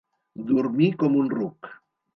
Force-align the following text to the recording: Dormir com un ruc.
Dormir 0.47 0.89
com 1.05 1.21
un 1.21 1.31
ruc. 1.39 1.75